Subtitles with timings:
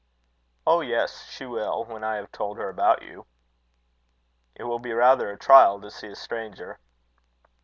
[0.65, 0.81] "Oh!
[0.81, 3.27] yes, she will, when I have told her about you."
[4.55, 6.79] "It will be rather a trial to see a stranger."